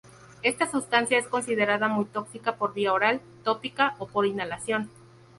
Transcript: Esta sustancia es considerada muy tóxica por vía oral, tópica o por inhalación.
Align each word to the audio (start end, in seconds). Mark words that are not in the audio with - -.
Esta 0.41 0.65
sustancia 0.67 1.19
es 1.19 1.27
considerada 1.27 1.87
muy 1.87 2.05
tóxica 2.05 2.55
por 2.55 2.73
vía 2.73 2.91
oral, 2.91 3.21
tópica 3.43 3.93
o 3.99 4.07
por 4.07 4.25
inhalación. 4.25 4.89